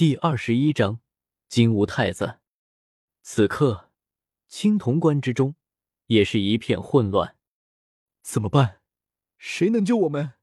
[0.00, 1.00] 第二十一章
[1.46, 2.40] 金吾太子。
[3.20, 3.90] 此刻，
[4.48, 5.56] 青铜关之中
[6.06, 7.36] 也是一片混乱。
[8.22, 8.80] 怎么办？
[9.36, 10.36] 谁能救我们？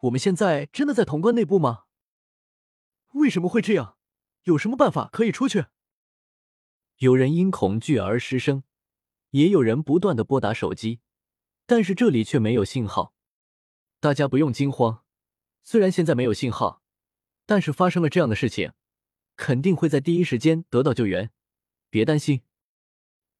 [0.00, 1.84] 我们现在真的在潼关内部吗？
[3.12, 3.98] 为什么会这样？
[4.42, 5.66] 有什么办法可以出去？
[6.96, 8.64] 有人因恐惧而失声，
[9.30, 10.98] 也有人不断的拨打手机，
[11.66, 13.14] 但是这里却没有信号。
[14.00, 15.04] 大家不用惊慌，
[15.62, 16.82] 虽然现在没有信号。
[17.46, 18.72] 但是发生了这样的事情，
[19.36, 21.30] 肯定会在第一时间得到救援，
[21.90, 22.42] 别担心。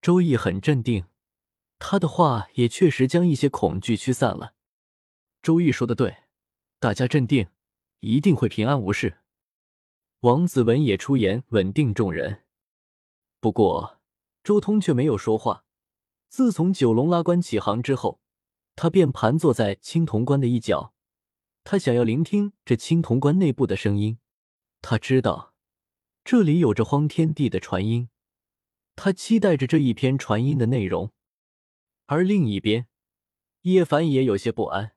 [0.01, 1.05] 周易很镇定，
[1.79, 4.55] 他的话也确实将一些恐惧驱散了。
[5.43, 6.17] 周易说的对，
[6.79, 7.49] 大家镇定，
[8.01, 9.19] 一定会平安无事。
[10.21, 12.45] 王子文也出言稳定众人。
[13.41, 14.01] 不过
[14.43, 15.65] 周通却没有说话。
[16.31, 18.21] 自从九龙拉棺起航之后，
[18.75, 20.94] 他便盘坐在青铜关的一角。
[21.65, 24.19] 他想要聆听这青铜关内部的声音，
[24.83, 25.55] 他知道
[26.23, 28.11] 这里有着荒天地的传音，
[28.95, 31.11] 他期待着这一篇传音的内容。
[32.05, 32.87] 而另一边，
[33.63, 34.95] 叶凡也有些不安，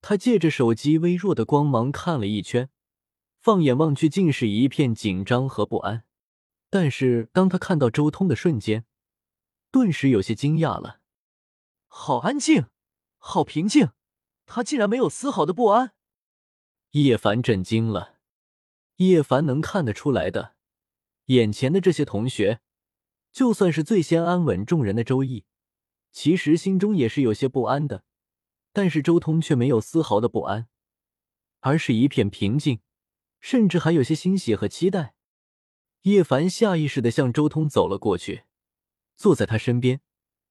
[0.00, 2.68] 他借着手机微弱的光芒看了一圈，
[3.40, 6.04] 放眼望去，尽是一片紧张和不安。
[6.70, 8.84] 但是当他看到周通的瞬间，
[9.70, 11.00] 顿时有些惊讶了，
[11.86, 12.66] 好安静，
[13.18, 13.90] 好平静。
[14.54, 15.94] 他竟然没有丝毫的不安，
[16.90, 18.18] 叶凡震惊了。
[18.96, 20.56] 叶凡能看得出来的，
[21.28, 22.60] 眼前的这些同学，
[23.32, 25.46] 就算是最先安稳众人的周易，
[26.10, 28.04] 其实心中也是有些不安的。
[28.74, 30.68] 但是周通却没有丝毫的不安，
[31.60, 32.80] 而是一片平静，
[33.40, 35.14] 甚至还有些欣喜和期待。
[36.02, 38.44] 叶凡下意识的向周通走了过去，
[39.16, 40.02] 坐在他身边，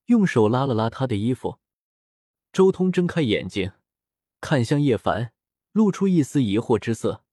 [0.07, 1.59] 用手拉了拉他的衣服。
[2.51, 3.71] 周通睁开眼睛。
[4.41, 5.31] 看向叶凡，
[5.71, 7.23] 露出一丝疑惑之色。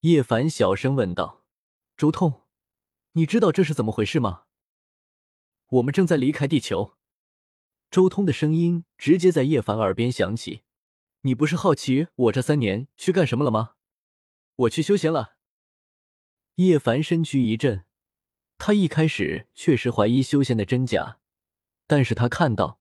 [0.00, 1.44] 叶凡小声问道
[1.96, 2.42] ：“周通，
[3.12, 4.42] 你知道这是怎么回事吗？”
[5.70, 6.96] 我们正在离开地球。
[7.90, 10.62] 周通的声音直接在叶凡耳边响起
[11.22, 13.76] ：“你不是好奇我这三年去干什么了吗？
[14.56, 15.36] 我去修仙了。”
[16.56, 17.84] 叶凡身躯一震，
[18.58, 21.20] 他一开始确实怀疑修仙的真假，
[21.86, 22.80] 但是他看到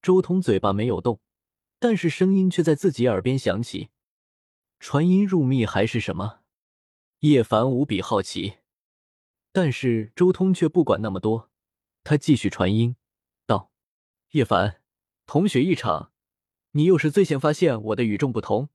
[0.00, 1.20] 周通嘴巴没有动。
[1.78, 3.90] 但是声音却在自己耳边响起，
[4.80, 6.40] 传音入密还是什么？
[7.20, 8.58] 叶凡无比好奇，
[9.52, 11.50] 但是周通却不管那么多，
[12.04, 12.96] 他继续传音
[13.46, 13.70] 道
[14.32, 14.80] ：“叶凡，
[15.26, 16.12] 同学一场，
[16.72, 18.68] 你又是最先发现我的与众不同，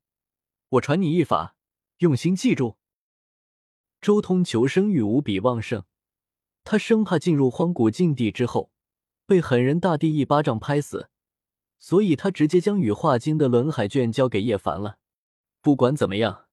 [0.69, 1.55] 我传你一法，
[1.99, 2.77] 用心记住。”
[4.01, 5.85] 周通求生欲无比旺盛，
[6.63, 8.71] 他生怕进入荒古禁地之后
[9.25, 11.09] 被狠人大帝一巴掌拍死。
[11.81, 14.99] 所以他直接将羽化经的轮海卷交给叶凡了。
[15.61, 16.45] 不管怎么样，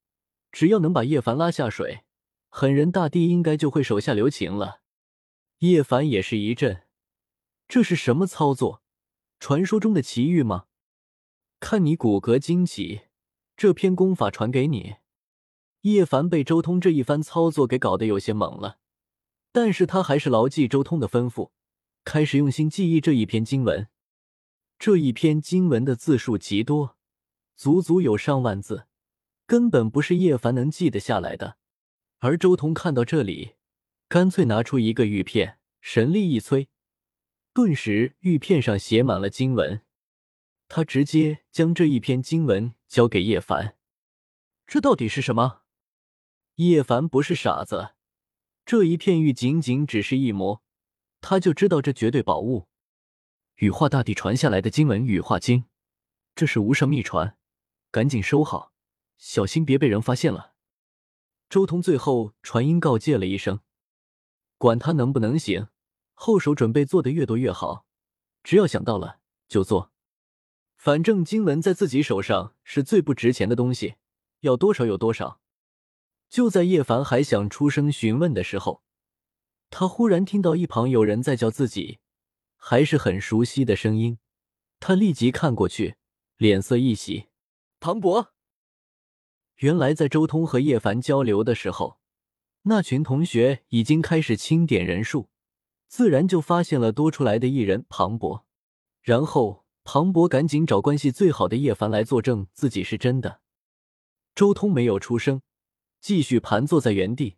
[0.51, 2.01] 只要能把叶凡拉下水，
[2.49, 4.81] 狠人大帝应该就会手下留情了。
[5.59, 6.85] 叶凡也是一震，
[7.69, 8.83] 这是什么操作？
[9.39, 10.65] 传说中的奇遇吗？
[11.61, 13.03] 看你骨骼惊奇，
[13.57, 14.97] 这篇功法传给你。
[15.83, 18.79] 叶凡被周通这一番操作给搞得有些懵了，
[19.53, 21.51] 但是他还是牢记周通的吩咐，
[22.05, 23.89] 开始用心记忆这一篇经文。
[24.79, 26.97] 这一篇经文的字数极多，
[27.57, 28.87] 足足有上万字，
[29.45, 31.59] 根本不是叶凡能记得下来的。
[32.19, 33.57] 而周通看到这里，
[34.09, 36.69] 干脆拿出一个玉片，神力一催，
[37.53, 39.83] 顿时玉片上写满了经文。
[40.69, 43.77] 他直接将这一篇经文交给叶凡。
[44.65, 45.63] 这到底是什么？
[46.55, 47.95] 叶凡不是傻子，
[48.65, 50.63] 这一片玉仅仅只是一模，
[51.21, 52.68] 他就知道这绝对宝物。
[53.59, 55.63] 羽化大帝传下来的经文《羽化经》，
[56.37, 57.37] 这是无上秘传，
[57.91, 58.73] 赶紧收好，
[59.17, 60.53] 小心别被人发现了。
[61.51, 63.59] 周通最后传音告诫了一声，
[64.59, 65.67] 管他能不能行，
[66.15, 67.85] 后手准备做的越多越好，
[68.45, 69.19] 只要想到了
[69.49, 69.91] 就做。
[70.77, 73.97] 反正经文在自己手上是最不值钱的东西，
[74.43, 75.41] 要多少有多少。
[76.29, 78.85] 就在叶凡还想出声询问的时候，
[79.69, 81.99] 他忽然听到一旁有人在叫自己。
[82.59, 84.19] 还是很熟悉的声音，
[84.79, 85.97] 他立即看过去，
[86.37, 87.29] 脸色一喜。
[87.81, 88.35] 庞博，
[89.57, 91.99] 原来在周通和叶凡交流的时候，
[92.63, 95.31] 那群同学已经开始清点人数，
[95.87, 98.45] 自然就发现了多出来的一人庞博。
[99.01, 103.41] 然后庞博赶紧找关系最好的叶凡来作证自己是真的。
[104.35, 105.41] 周通没有出声，
[106.01, 107.37] 继续盘坐在原地，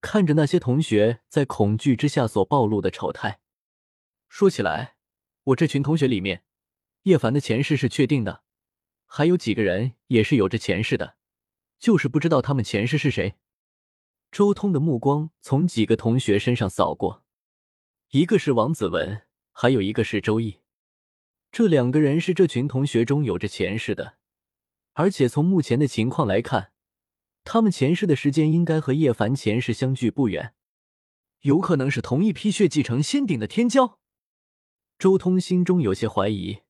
[0.00, 3.40] 看着那些同学在恐惧之下所暴露的丑态。
[4.38, 4.96] 说起来，
[5.44, 6.44] 我这群同学里面，
[7.04, 8.42] 叶凡的前世是确定的，
[9.06, 11.16] 还有几个人也是有着前世的，
[11.78, 13.36] 就是不知道他们前世是谁。
[14.30, 17.24] 周通的目光从几个同学身上扫过，
[18.10, 19.22] 一个是王子文，
[19.52, 20.58] 还有一个是周易。
[21.50, 24.18] 这两个人是这群同学中有着前世的，
[24.92, 26.72] 而且从目前的情况来看，
[27.42, 30.52] 他们前世的时间应该和叶凡前世相距不远，
[31.40, 33.96] 有可能是同一批血继承仙鼎的天骄。
[34.98, 36.60] 周通心中有些怀疑，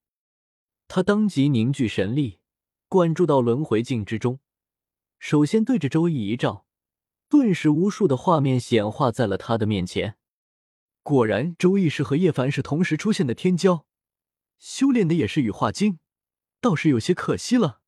[0.88, 2.40] 他当即凝聚神力，
[2.88, 4.40] 灌注到轮回镜之中，
[5.20, 6.66] 首先对着周易一照。
[7.28, 10.16] 顿时，无数的画面显化在了他的面前。
[11.04, 13.84] 果然，周易是和叶凡是同时出现的天骄，
[14.58, 16.00] 修炼的也是羽化经，
[16.60, 17.80] 倒是有些可惜了。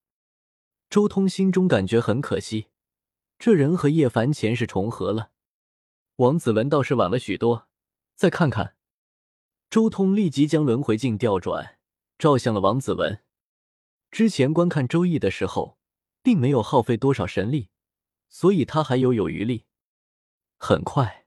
[0.88, 2.68] 周通心中感觉很可惜，
[3.40, 5.32] 这人和叶凡前世重合了。
[6.16, 7.68] 王子文倒是晚了许多，
[8.14, 8.76] 再看看。
[9.70, 11.78] 周通立即将轮回镜调转，
[12.18, 13.22] 照向了王子文。
[14.10, 15.78] 之前观看周易的时候，
[16.22, 17.68] 并没有耗费多少神力。
[18.30, 19.64] 所以他还有有余力。
[20.58, 21.26] 很快，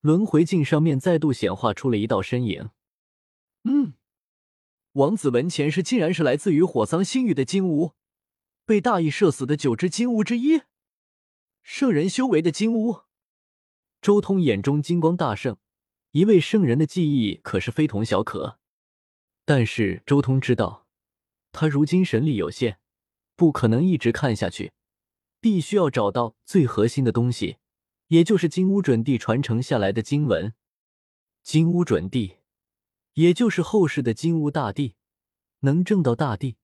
[0.00, 2.70] 轮回镜上面再度显化出了一道身影。
[3.64, 3.92] 嗯，
[4.92, 7.92] 王子文前世竟然是来自于火桑星域的金乌，
[8.64, 10.62] 被大义射死的九只金乌之一，
[11.62, 13.02] 圣人修为的金乌。
[14.00, 15.58] 周通眼中金光大盛，
[16.12, 18.58] 一位圣人的记忆可是非同小可。
[19.44, 20.86] 但是周通知道，
[21.52, 22.78] 他如今神力有限，
[23.36, 24.72] 不可能一直看下去。
[25.40, 27.56] 必须要找到最核心的东西，
[28.08, 30.52] 也就是金乌准地传承下来的经文。
[31.42, 32.36] 金乌准地，
[33.14, 34.96] 也就是后世的金乌大帝，
[35.60, 36.58] 能证到大帝，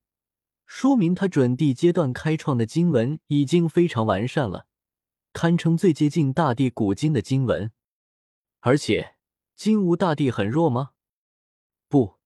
[0.67, 4.67] 说明他准地阶段开创的经文已经非常完善了，
[5.33, 7.71] 堪称最接近大帝古今的经文。
[8.59, 9.15] 而且，
[9.57, 10.91] 金乌大帝很弱吗？
[11.89, 12.17] 不，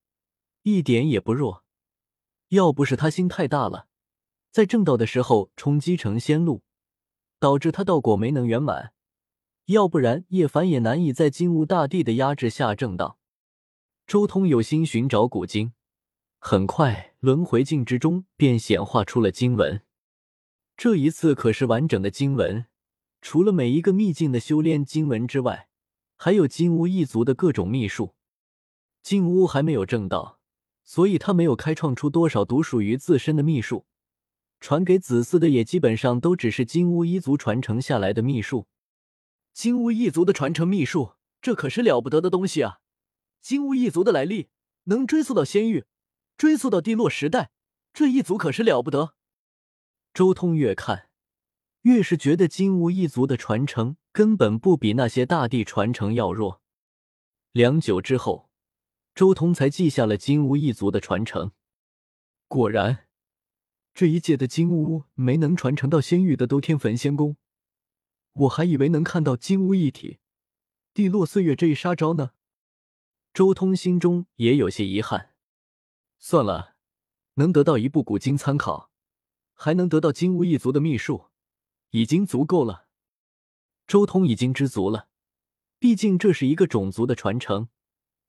[0.64, 1.64] 一点也不弱。
[2.50, 3.88] 要不是他心太大了。
[4.52, 6.62] 在正道的时候冲击成仙路，
[7.40, 8.92] 导致他道果没能圆满。
[9.68, 13.18] 要不然叶凡也难以在金乌大帝的压制下正道。
[14.06, 15.72] 周通有心寻找古经，
[16.38, 19.82] 很快轮回镜之中便显化出了经文。
[20.76, 22.66] 这一次可是完整的经文，
[23.22, 25.70] 除了每一个秘境的修炼经文之外，
[26.24, 28.14] 还有金乌一族的各种秘术。
[29.02, 30.40] 金乌还没有正道，
[30.84, 33.88] 所以他没有开创出多少独属于自身的秘术。
[34.60, 38.68] 传给子嗣的也基本上都只是金乌一族传承下来的秘术。
[39.52, 42.82] 金乌一族的传承秘术，这可是了不得的东西啊！
[43.42, 44.50] 金乌一族的来历
[44.84, 45.86] 能追溯到仙域，
[46.38, 47.50] 追溯到帝洛时代，
[47.92, 49.16] 这一族可是了不得。
[50.14, 51.10] 周通越看，
[51.82, 56.62] 越是觉得金乌一族的传承根本不比那些大帝传承要弱。
[57.52, 58.50] 良久之后，
[59.16, 61.52] 周通才记下了金乌一族的传承。
[62.48, 63.08] 果然。
[63.94, 67.36] 这一届的金乌没能传承到仙域的都天焚仙宫，
[68.32, 70.20] 我还以为能看到金乌一体、
[70.94, 72.32] 地落岁月这一杀招呢。
[73.34, 75.32] 周通心中也有些遗憾。
[76.20, 76.78] 算了，
[77.34, 78.90] 能得到一部古经参考，
[79.54, 81.31] 还能得到金乌一族的秘术，
[81.92, 82.88] 已经足够了。
[83.88, 85.08] 周通已经知足了，
[85.80, 87.70] 毕竟这是一个种族的传承，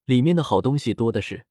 [0.04, 1.46] 里面的好东西多的是。